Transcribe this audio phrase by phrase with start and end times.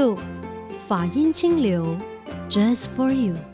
[0.00, 0.16] 六
[0.88, 1.94] 法音清流
[2.48, 3.49] ，Just for you。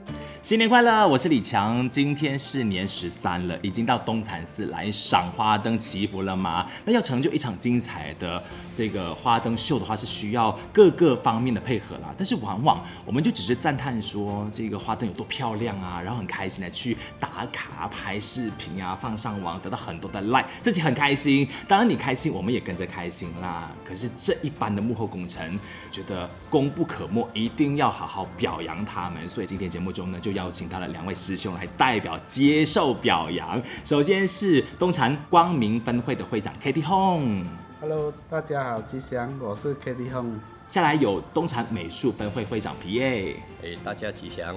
[0.47, 1.05] 新年快乐！
[1.05, 6.65] 我是李强，今天是年十三了，已经到东禅寺来赏花灯祈福了吗？
[6.85, 8.41] 那要成就一场精彩的
[8.73, 12.15] 这个花灯秀的话，是需要各个方面的配合啦。
[12.17, 21.49] 但是往往我们就只是赞叹说这个花灯有多漂亮啊，然后很开心的去打卡、拍视频啊，放上网，得到很多的 like，自己很开心。
[21.67, 23.73] 当然你开心，我们也跟着开心啦。
[23.85, 25.59] 可是这一般的幕后工程，
[25.91, 29.29] 觉得功不可没，一定要好好表扬他们。
[29.29, 33.61] 所以今天节目中呢，就邀请到了两位师兄来代表接受表扬。
[33.85, 40.35] 首先是东禅光明分会的会长 Katie Hong，Hello，大家好，吉祥，我是 Katie Hong。
[40.69, 44.55] 下来有东禅美术分会会长皮耶哎，大家吉祥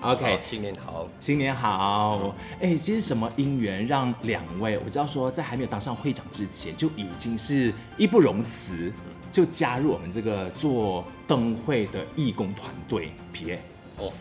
[0.00, 2.34] ，OK，新年好，新年好。
[2.60, 8.92] 哎，其实什么因缘让两位，我知道说在还没有当上会长之前，就已经是义不容辞，
[9.30, 13.62] 就加入我们这个做灯会的义工团队皮耶。
[13.98, 14.12] 哦。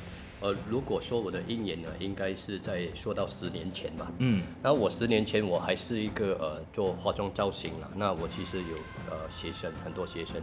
[0.41, 4.11] 呃，如果说我的鹰眼呢，应该是在说到十年前吧。
[4.19, 8.75] 嗯，那我十年前我还是一个呃做化妆造型啊，那我其实有
[9.09, 10.35] 呃学生很多学生，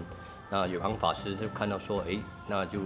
[0.50, 2.78] 那有行法师就看到说，哎，那就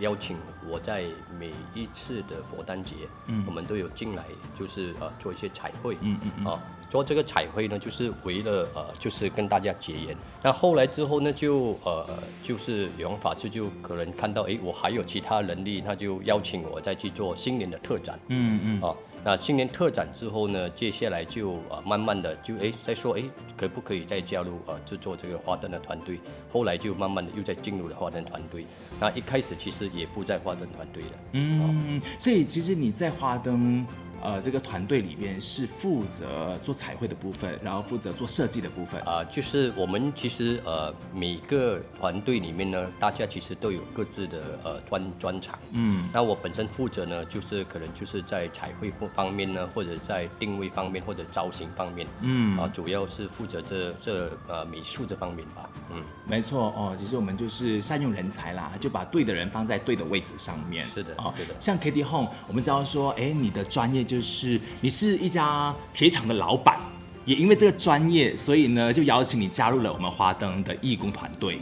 [0.00, 0.36] 邀请
[0.68, 1.04] 我在
[1.38, 2.94] 每一次的佛诞节，
[3.26, 4.24] 嗯，我们都有进来，
[4.58, 6.60] 就是呃做一些彩绘，嗯嗯嗯，啊。
[6.90, 10.16] 做这个彩绘呢，就是为了呃，就是跟大家结缘。
[10.40, 12.06] 那后来之后呢，就呃，
[12.40, 18.16] 就是有缘法师就可能看到，哎，我还有其他能力，那就邀请我再去做新年的特展。
[18.28, 18.80] 嗯嗯。
[18.80, 18.94] 啊，
[19.24, 23.22] 那今年特展之后呢，接下来就呃，慢慢的就哎，再说哎，
[23.56, 26.20] 可不可以再加入呃制作这个花灯的团队？
[26.52, 28.66] 后来就慢慢的又再进入了花灯团队。
[29.00, 31.10] 那一开始其实也不在花灯团队了。
[31.32, 33.86] 嗯，所以其实你在花灯。
[34.24, 45.58] 呃，这个团队里边是负责做彩绘的部分，然后负责做设计的部分啊、呃，就是我们其实呃每个团队里面呢，大家其实都有各自的呃专专长。
[45.72, 52.06] 嗯，那我本身负责呢，就是可能就是在彩绘方面呢，或者在定位方面，或者造型方面。
[52.22, 55.68] 嗯，啊，主要是负责这这呃美术这方面吧。
[55.90, 60.86] 嗯，没错哦，其实我们就是善用人才啦，就把对的人放在对的位置上面。
[60.86, 61.54] 是的，哦，是的。
[61.60, 64.13] 像 Katie Home，我们知道说，哎，你的专业就。
[64.14, 66.78] 就是你是一家铁厂的老板，
[67.24, 71.58] 也因为这个专业，所以呢就邀请你加入了我们花灯的义工团队。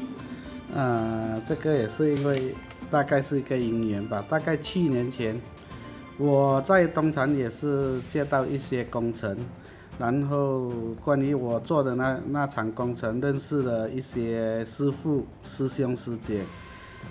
[0.75, 2.55] 呃，这个也是因为
[2.91, 4.23] 大概是一个因缘吧。
[4.29, 5.41] 大概七年前，
[6.19, 9.35] 我在东禅也是接到一些工程，
[9.99, 10.69] 然后
[11.03, 16.43] 关于我做的那那场工程，认识了一些师傅、师兄、师姐，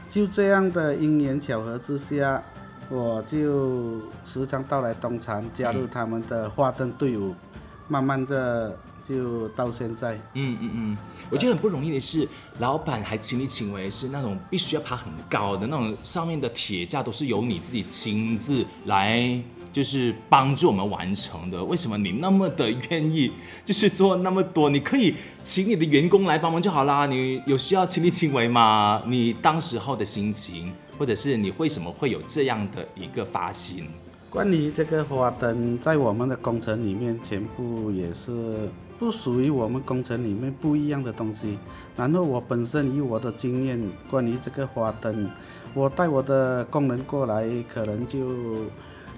[0.08, 2.44] 就这样的因缘巧合之下。
[2.92, 7.34] 我就时常到来东禅，加入他们的花灯队伍，
[7.88, 10.16] 慢慢的就到现在。
[10.34, 10.98] 嗯嗯嗯，
[11.30, 12.28] 我觉得很不容易的是，
[12.60, 19.42] 老板还亲力亲为，是那种必须要爬很高的那种，上面的铁架都是由你自己亲自来，
[19.72, 21.64] 就是帮助我们完成的。
[21.64, 23.32] 为什么你那么的愿意，
[23.64, 24.70] 就是做那么多？
[24.70, 27.06] 你可以请你的员工来帮忙就好啦。
[27.06, 29.02] 你有需要亲力亲为吗？
[29.08, 30.72] 你当时候的心情？
[30.98, 33.88] 或者是你为什么会有这样的一个发心？
[34.30, 41.58] 关于这个花灯，在我们的工程里面，全部也是不属于我们工程里面不一样的东西。
[41.98, 43.82] 然后我本身以我的经验，
[44.12, 45.28] 关于这个花灯，
[45.74, 47.44] 我带我的工人过来，
[47.74, 48.20] 可能就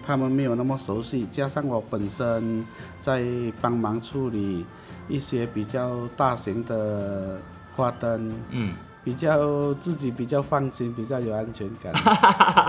[0.06, 2.66] 他们没有那么熟悉，加上我本身
[3.02, 3.24] 在
[3.62, 4.66] 帮忙处理
[5.08, 7.40] 一些比较大型的
[7.76, 8.74] 花灯，嗯。
[9.06, 11.94] 比较自己比较放心，比较有安全感。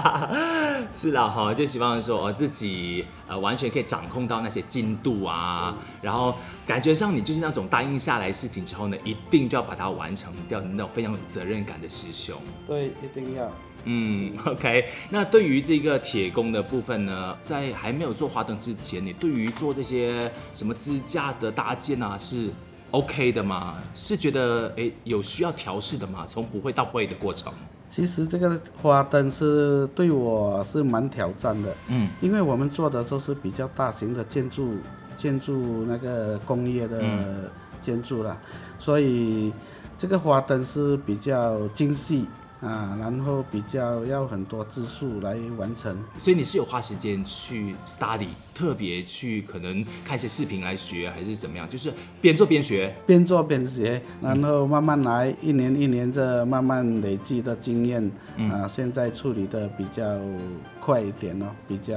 [0.90, 6.34] 是啦哈，就希望说自己呃完全可以掌控到那些进度啊，嗯、然后
[6.66, 12.36] 感觉上你就是那种答应下来事情之后呢，一定就要把它完成掉的那种非常有责任感的师兄。
[12.66, 13.48] 对，一定要。
[13.84, 14.86] 嗯，OK。
[15.10, 22.48] 那对于这个铁工的部分呢，在还没有做花灯之前，你对于做这些什么支架的搭建啊是
[22.90, 23.76] ？OK 的吗？
[23.94, 26.24] 是觉得诶有需要调试的吗？
[26.28, 27.52] 从不会到会的过程。
[27.90, 34.76] 其实这个花灯是对我是蛮挑战的，嗯，因为我们做的都是比较大型的建筑，
[35.16, 37.04] 建筑那个工业的
[37.80, 39.52] 建筑啦，嗯，所以
[39.96, 42.26] 这个花灯是比较精细。
[42.60, 51.68] 啊，然后比较要很多字数来完成，所以你是有花时间去 study，特别去可能看一些视频来学，还是怎么样？
[51.68, 51.92] 就是
[52.22, 60.02] 边做边学，边做边学，然后慢慢来，嗯、一年一年这慢慢累积的经验，嗯、啊，现在处理的比较
[60.80, 61.94] 快一点哦，比较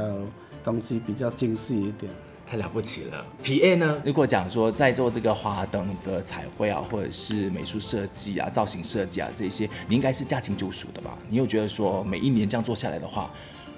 [0.65, 2.11] 东西比较精细一点。
[2.49, 3.25] 太了不起了。
[3.43, 4.01] ！P A 呢？
[4.05, 11.17] 如果讲说在做这个花灯的彩绘啊，或者是美术设计啊、造型设计啊这些，你应该是驾轻就熟的吧？
[11.29, 13.29] 你又觉得说每一年这样做下来的话，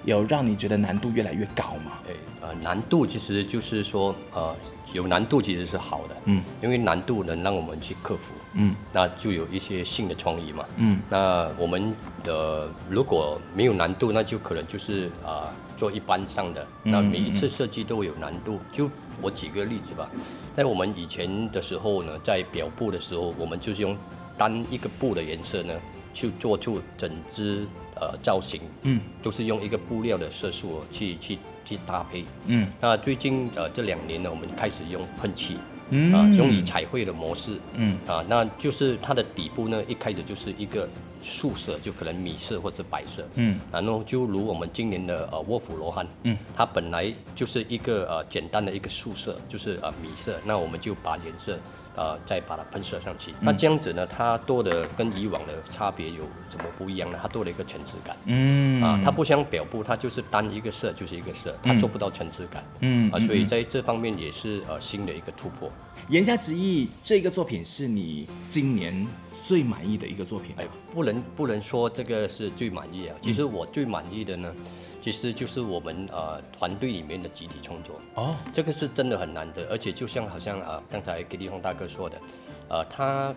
[0.04, 1.92] 有让你觉得难度越来越高吗？
[2.08, 4.54] 哎，呃，难度其实就是说，呃，
[4.92, 11.94] 有难度其实是好的，嗯，因为难度能让我们去克服，嗯，那就有一些新的创意嘛，嗯，那我们
[12.24, 15.44] 的如果没有难度，那就可能就是啊。
[15.44, 15.48] 呃
[15.80, 18.60] 做一般上的，那每一次设计都有难度。
[18.70, 18.90] 就
[19.22, 20.10] 我举个例子吧，
[20.54, 23.96] 在我们以前的时候呢，在表布的时候，我们就是用
[24.36, 25.72] 单一个布的颜色呢，
[26.12, 32.68] 去做出整只呃造型，嗯，都是用一个布料的色素去去去搭配，嗯。
[32.80, 35.56] 那最近呃这两年呢，我们开始用喷漆。
[35.90, 36.12] 嗯。
[36.14, 37.98] 啊，用以彩绘的模式，嗯。
[38.06, 40.88] 啊，那就是它的底部呢，一开始就是一个
[41.20, 51.58] 素色，就可能米色或者是白色，嗯，然后就如我们今年的呃卧虎罗汉，嗯，它本来就是一个呃简单的一个素色，就是呃米色，那我们就把颜色。
[51.96, 53.34] 呃，再把它喷射上去。
[53.40, 57.18] 那这样子呢，它多的跟以往的差别有什么不一样呢？
[57.20, 58.16] 它多了一个层次感。
[58.26, 62.64] 嗯啊，它不像表布，它就是单一个色就是一个色，它做不到层次感。
[62.80, 65.70] 嗯啊，所以在这方面也是呃新的一个突破。
[66.08, 69.06] 言下之意，这个作品是你今年
[69.42, 70.54] 最满意的一个作品？
[70.56, 73.16] 哎，不能不能说这个是最满意啊。
[73.20, 74.54] 其实我最满意的呢。
[75.02, 78.00] 其实就是我们呃团队里面的集体创作。
[78.14, 82.20] 哦，这个是真的很难得，而且就像好像啊刚才给立峰大哥说的，
[82.68, 83.34] 呃他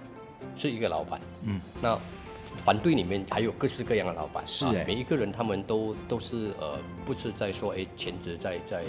[0.56, 1.98] 是一个老板，嗯，那
[2.64, 8.84] 团队里面还有各式各样的老板，是、啊、每一个人他们都都是呃不是在说哎全职在在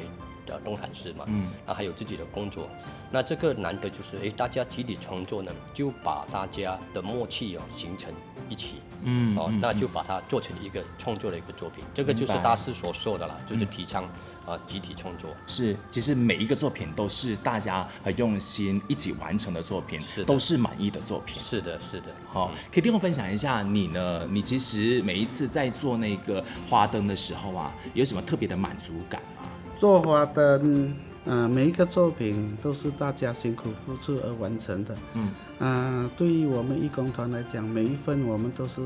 [0.47, 2.69] 呃东禅师嘛，嗯，啊还有自己的工作，
[3.11, 8.13] 那这个难得就是哎大家集体创作呢，就把大家的默契哦形成
[8.49, 8.77] 一起。
[9.07, 14.05] 嗯，哦，那就把它做成一个创作的一个作品，这个就是大师所说的啦，就是提倡
[14.47, 15.29] 啊集体创作。
[15.47, 21.37] 是，其实每一个作品都是大家很用心一起完成的作品，是都是满意的作品。
[21.37, 22.07] 是的，是的。
[22.33, 24.27] 好，可以跟我分享一下你呢？
[24.31, 29.51] 你其实每一次在做那个花灯的时候啊，有什么特别的满足感吗？
[29.85, 30.95] 做花灯。
[31.27, 34.95] 嗯、呃，每一个作品都是大家辛苦付出而完成的。
[35.13, 38.81] 嗯，呃，对于我们义工团来讲，每一份我们都是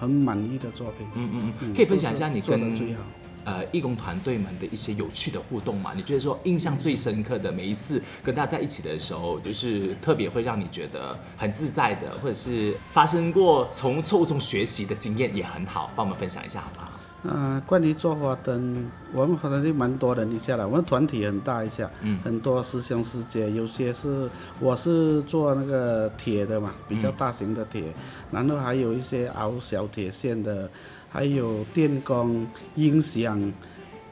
[0.00, 1.06] 很满意的作品。
[1.14, 2.96] 嗯嗯嗯，可以分享一下你跟
[3.44, 5.92] 呃义工团队们的一些有趣的互动嘛？
[5.94, 16.87] 你觉得说印象最深刻的每一次跟大家在一起的时候，就是特别会让你觉得很自在的，或者是发生过从错误中学习的经验也很好，帮我们分享一下好不好？
[17.24, 20.68] 呃，关于做花灯，我们反正就蛮多人一下了。
[20.68, 24.30] 我们团体很大一下，嗯，很多师兄师姐，有些是
[24.60, 27.94] 我是做那个铁的嘛，比较大型的铁，嗯、
[28.30, 30.70] 然后还有一些熬小铁线的，
[31.10, 33.52] 还有电工、音响。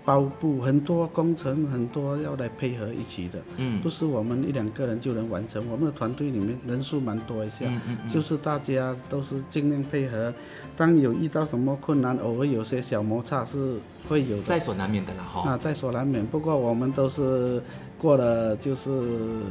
[0.06, 5.60] 包布很多工程，很多要来配合一起的，嗯，不是我们一两个人就能完成。
[5.68, 10.32] 我们的团队里面人数蛮多一下，嗯嗯嗯，就是大家都是尽量配合。
[10.76, 15.50] 当有遇到什么困难，偶尔有些小摩擦是会有的，在所难免的啦，哈。
[15.50, 16.24] 啊，在所难免。
[16.24, 17.60] 不过我们都是
[17.98, 19.42] 过了，就是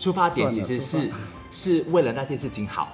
[0.00, 1.08] 出发点其实是
[1.52, 2.88] 是为了那件事情好。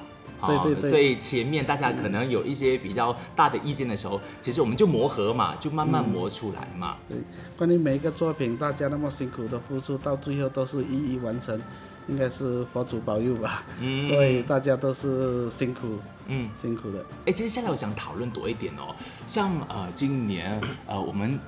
[0.46, 6.96] 对对对，所以前面大家可能有一些比较大的意见的时候，其实我们就磨合嘛，就慢慢磨出来嘛。
[7.08, 7.16] 对，
[7.56, 11.60] 关于每一个作品，大家那么辛苦的付出，到最后都是一一完成，
[12.06, 13.64] 应该是佛祖保佑吧。
[13.80, 17.04] 嗯，所以大家都是辛苦，嗯，辛苦的。
[17.26, 18.94] 哎，其实现在我想讨论多一点哦，
[19.26, 21.38] 像呃今年呃我们。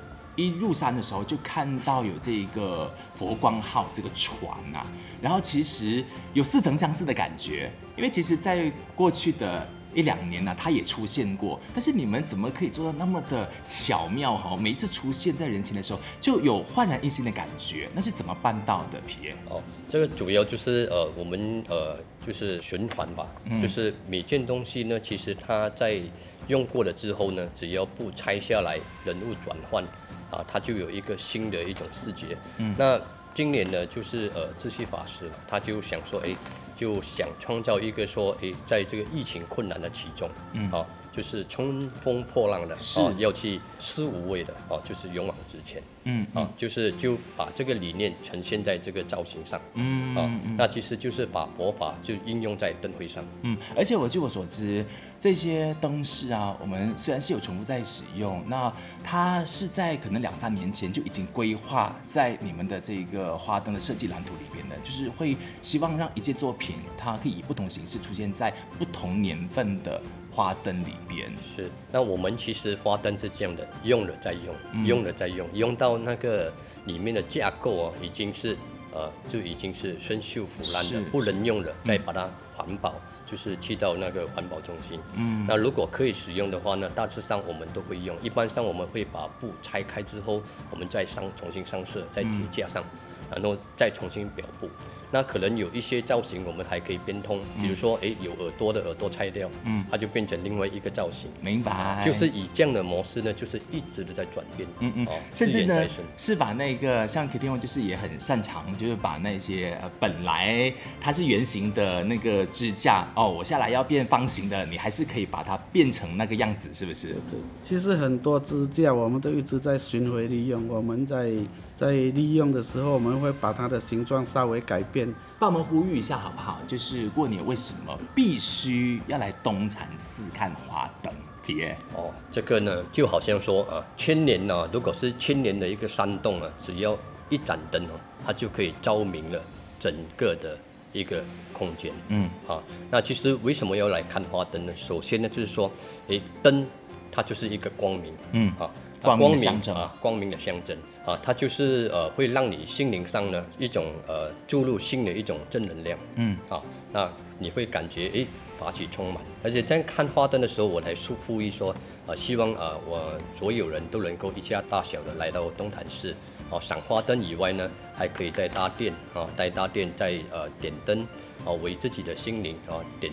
[0.41, 4.87] 一入山的时候就看到有这个佛光号这个船啊，
[5.21, 14.57] 然后其实有似曾相识的感觉，因为其实在过去的一两年呢，它也出现过，但是你们怎么可以做到那么的巧妙哈？
[14.57, 19.01] 每一次出现在人前的时候，就有焕然一新的感觉，那是怎么办到的？
[19.07, 19.33] 皮？
[19.49, 23.27] 哦，这个主要就是呃，我们呃就是循环吧，
[23.61, 26.01] 就是每件东西呢，其实它在
[26.47, 29.85] 用过了之后呢，只要不拆下来，人物转换。
[30.31, 32.37] 啊，他就有一个新的一种视觉。
[32.59, 33.01] 嗯，那
[33.35, 36.35] 今年呢，就是呃，智旭法师他就想说，哎，
[36.75, 45.83] 就想创造一个说，哎，在这个疫情困难的其中，嗯，啊，就是冲锋破浪的，是啊，要去思无畏的，啊，就是勇往直前。
[46.05, 49.61] 嗯，啊，就是就把这个理念呈现在这个造型上。
[49.75, 53.25] 嗯，啊，那其实就是把佛法就应用在灯会上。
[53.43, 54.85] 嗯，而且我据我所知。
[55.21, 58.73] 这些灯饰啊，我们虽然是有重复在使用，那
[59.05, 70.01] 它是在可能两三年前就已经规划在你们的这个花灯的设计蓝图里边的，就是会希望让一件作品它可以以不同形式出现在不同年份的
[70.33, 71.31] 花灯里边。
[71.55, 76.51] 是，那我们其实花灯是这样的，用了再用，用了再用，用到那个
[76.87, 78.57] 里面的架构哦已经是
[78.95, 82.95] 呃就已经是生锈腐烂的，不能用了，嗯、再把它环保，
[83.31, 84.99] 就是去到那个环保中心。
[85.15, 88.17] 嗯，那如果可以使用的话呢，大致上我们都会用。
[88.21, 92.83] 一般上我们会把布拆开之后，我们再上重新上色，再贴架上，
[93.31, 94.69] 嗯、然后再重新裱布。
[95.11, 101.31] 那可能有一些造型，我们还可以变通，比如说，哎，有耳朵的耳朵拆掉，嗯，它就变成另外一个造型。
[101.41, 102.03] 明白。
[102.05, 105.85] 就是以这样的模式呢，就是一直的在转变，嗯嗯，哦，甚至呢
[106.17, 117.09] 是把那个像 Kitty 就是也很擅长，就是把那些本来它是圆形的那个支架，哦，我下来要变方形的，你还是可以把它变成那个样子，是不是？
[117.09, 117.41] 对。
[117.63, 121.33] 其实很多支架我们都一直在巡回利用，我们在
[121.81, 125.11] 在利用的时候，我们会把它的形状稍微改变。
[125.39, 126.59] 帮我们呼吁一下好不好？
[126.69, 131.11] 就是过年为什么必须要来东禅寺看花灯？
[131.43, 136.95] 铁哦，这个呢就好像说啊，千年呢、啊，如果是千年的一个山洞啊，只要
[137.31, 139.41] 一盏灯哦，它就可以照明了
[139.79, 140.59] 整个的
[140.93, 141.91] 一个空间。
[142.09, 144.73] 嗯，好、啊，那其实为什么要来看花灯呢？
[144.77, 145.73] 首先呢，就是说，
[146.09, 146.67] 诶，灯
[147.11, 148.13] 它就是一个光明。
[148.33, 148.69] 嗯，啊。
[149.03, 158.27] 光明的象征啊，光明的象征啊，它就是呃，会让你心灵上呢一种呃注入新的一种正能量，嗯，啊，那你会感觉诶
[158.59, 161.75] 法喜充满，而且在看花灯的时候，我来呼呼吁说，
[162.07, 166.15] 啊，希望啊我所有人都能够一家大小的来到东禅寺，
[166.51, 171.01] 啊，赏花灯以外呢，还可以在大殿啊，在大殿在呃点灯，
[171.47, 173.11] 啊，为自己的心灵啊点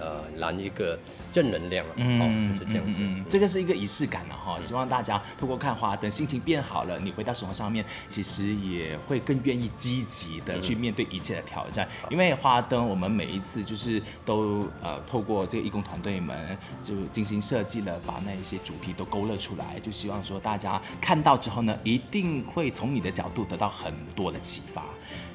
[0.00, 0.98] 呃燃一个。
[1.30, 2.24] 正能量啊，嗯、哦，
[2.58, 2.98] 就是这样子。
[3.02, 4.58] 嗯，这个是一个仪式感了哈。
[4.62, 11.86] 希望大家透过看花灯，心情变好了，你回到生活上面，其实也会更愿意积极的去面对一切的挑战。
[12.04, 24.82] 嗯、因为花灯，我们每一次就是都呃透过这个义工团队们就精心设计了，把那一些主题都勾勒出来，就希望说大家看到之后呢，一定会从你的角度得到很多的启发。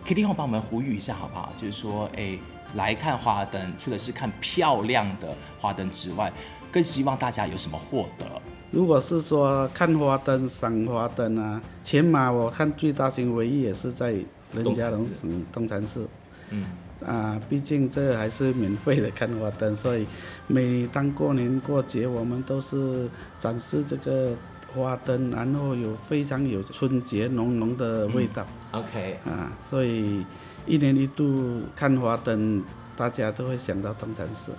[0.06, 1.54] Kitty Hong 帮我们呼吁一下好不好？
[1.60, 2.38] 就是说，哎。
[2.76, 5.28] 来看花灯，除了是看漂亮的
[5.62, 6.34] 花灯之外，
[6.72, 8.26] 更希望大家有什么获得？
[8.72, 14.16] 如果是说看花灯、赏花灯啊，前马我看最大型唯一也是在
[14.52, 16.08] 仁嘉隆省东禅寺。
[16.50, 16.66] 嗯，
[17.06, 20.08] 啊，毕竟这还是免费的看花灯，所以
[20.48, 24.32] 每当过年过节，我们都是展示这个
[24.74, 28.46] 花灯，然后有非常有春节浓浓的味道。
[28.72, 30.26] 嗯、OK，啊，所以。
[30.66, 32.64] 一年一度看花灯，
[32.96, 34.54] 大家都会想到东禅寺。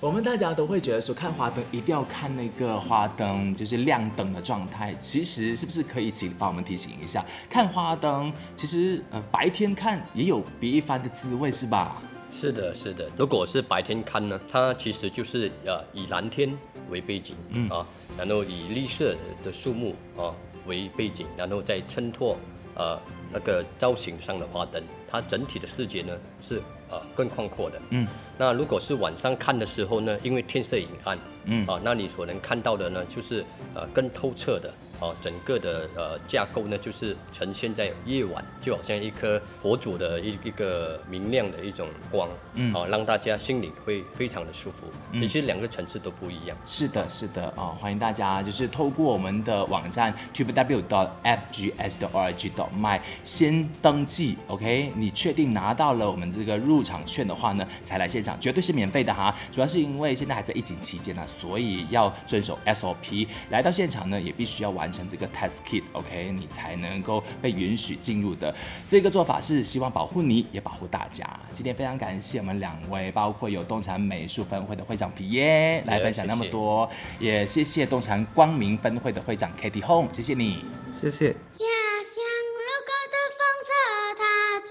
[0.00, 4.94] 我们大家都会觉得说，看花灯一定要看那个花灯，就是亮灯的状态。
[4.96, 12.02] 其实是不是可以请帮我们提醒一下，看花灯其实呃白天看也有别一番的滋味，是吧？
[12.30, 13.08] 是的，是的。
[13.16, 16.54] 如果是白天看呢，它其实就是呃以蓝天
[16.90, 20.34] 为背景，嗯啊，然后以绿色的树木啊
[20.66, 22.36] 为背景，然后再衬托
[22.74, 22.98] 呃
[23.32, 24.82] 那个造型上的花灯。
[25.08, 28.06] 它整体的视觉呢是呃更宽阔的，嗯，
[28.36, 33.44] 那如果是晚上看的时候呢，因为天色已暗，嗯啊，那你所能看到的呢就是
[33.74, 34.74] 呃更透彻的。
[35.00, 44.86] 哦，整个的呃架构呢，就是呈现在夜晚，就好像一颗佛祖的一一个明亮的一种光，嗯，好、哦，让大家心里会非常的舒服。
[45.12, 46.56] 嗯其实两个层次都不一样。
[46.64, 54.92] 是的，是的，哦，欢迎大家就是透过我们的网站 www.fgs.org.my 先登记，OK？
[54.96, 59.34] 你确定拿到了我们这个入场券的话呢，才来现场，绝对是免费的哈。
[59.52, 64.85] 主要是因为现在还在疫情期间呢、啊，所以要遵守 SOP，来到现场呢也必须要完。
[64.86, 68.54] 完成这个 test kit，OK，你才能够被允许进入的。
[68.86, 71.28] 这个做法是希望保护你，也保护大家。
[71.52, 76.88] 今天非常感谢我们两位，包括有东禅美术分会的会长皮耶来分享那么多，
[77.18, 81.32] 也谢谢东禅光明分会的会长 Kitty Home，谢谢你，谢谢。
[81.50, 81.64] 家
[82.04, 82.22] 乡
[82.54, 83.74] 路过的风车，
[84.16, 84.22] 它
[84.60, 84.70] 转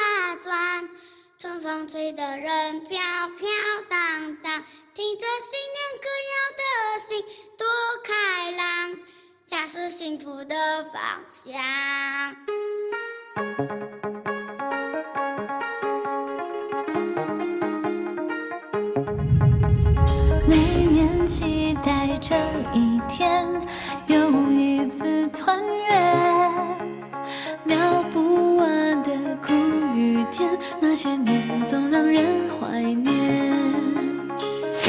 [0.00, 0.88] 啊转，
[1.38, 2.98] 春风吹得人飘
[3.38, 3.46] 飘
[3.90, 4.64] 荡荡，
[4.94, 6.62] 听着新年歌谣的
[6.98, 7.22] 心
[7.58, 7.66] 多
[8.02, 8.10] 开
[8.52, 8.96] 朗。
[9.50, 10.54] 家是幸福的
[10.92, 11.52] 方向。
[20.46, 20.54] 每
[20.92, 22.36] 年期待这
[22.72, 23.44] 一天，
[24.06, 26.78] 又一次团圆。
[27.64, 29.10] 聊不完的
[29.42, 29.52] 苦
[29.96, 30.48] 与甜，
[30.80, 33.19] 那些年总让人怀念。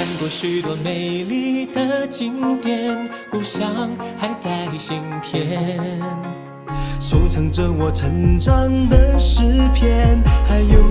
[0.02, 5.48] 看过许多美丽的景点，故乡还在心田，
[7.00, 9.44] 收藏着我成长的诗
[9.76, 10.82] 篇，还有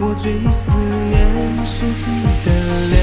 [0.00, 0.78] 我最思
[1.10, 2.06] 念熟悉
[2.42, 2.50] 的
[2.88, 2.94] 脸。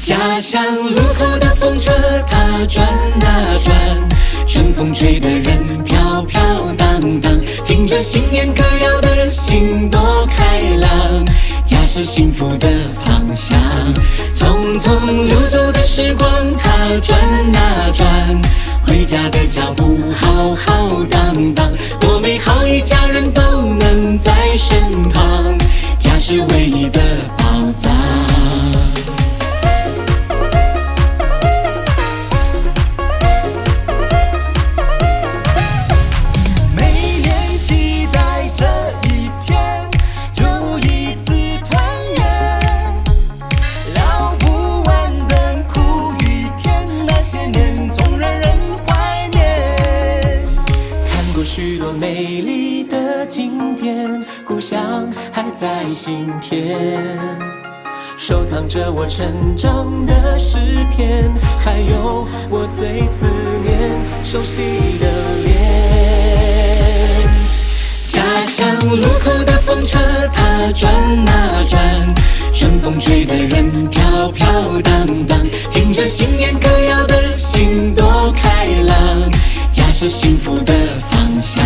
[0.00, 1.92] 家乡路口的风车，
[2.30, 4.08] 它转啊转，
[4.46, 6.22] 春风吹得人飘。
[6.22, 6.40] 飘
[6.78, 11.22] 荡荡，听着新年歌谣的心多开朗。
[11.94, 12.66] 是幸福的
[13.04, 13.60] 方向，
[14.32, 16.70] 匆匆流走的时光它
[17.02, 17.20] 转
[17.54, 18.40] 啊转，
[18.86, 21.70] 回家的脚步浩浩荡荡，
[22.00, 23.42] 多美好，一家人都
[23.74, 25.54] 能在身旁，
[25.98, 26.98] 家是唯一的
[47.32, 48.42] 些年总让人
[48.86, 50.44] 怀念。
[51.08, 56.76] 看过许多美丽的景点，故乡还在心田。
[58.18, 60.58] 收藏着我成长的诗
[60.94, 63.24] 篇，还有我最思
[63.62, 65.10] 念熟悉的
[65.42, 66.11] 脸。
[68.32, 69.98] 家乡路口的风车，
[70.32, 70.90] 它转
[71.28, 72.14] 啊转，
[72.54, 74.46] 春风吹的人飘飘
[74.80, 75.38] 荡荡，
[75.70, 79.30] 听着新年歌谣的心多开朗。
[79.70, 80.72] 家是幸福的
[81.10, 81.62] 方向，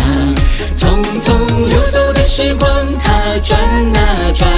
[0.75, 0.89] 匆
[1.23, 2.69] 匆流走的时光，
[3.01, 3.57] 它转
[3.95, 4.49] 啊转，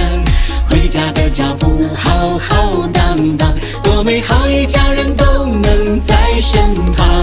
[0.68, 7.19] 回家的脚步浩浩荡荡，多美好，一家人都能在身旁，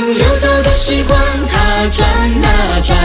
[0.00, 1.18] 溜走的时光，
[1.50, 2.98] 它转啊转，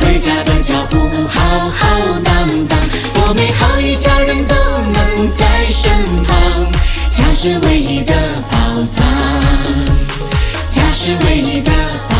[0.00, 2.78] 回家的脚步浩浩荡荡，
[3.14, 5.92] 多美好，一家人都能在身
[6.24, 6.36] 旁。
[7.12, 8.14] 家是唯一的
[8.50, 8.56] 宝
[8.90, 9.04] 藏，
[10.70, 11.70] 家是唯一的
[12.08, 12.13] 宝，